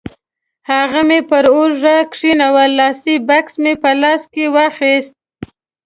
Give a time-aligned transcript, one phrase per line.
[0.71, 5.15] هغه مې پر اوږه کېښوول، لاسي بکس مې په لاس کې واخیست.